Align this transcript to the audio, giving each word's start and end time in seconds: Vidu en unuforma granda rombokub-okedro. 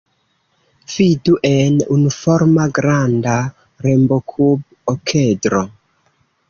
Vidu 0.93 1.35
en 1.49 1.77
unuforma 1.97 2.67
granda 2.79 3.37
rombokub-okedro. 3.89 5.67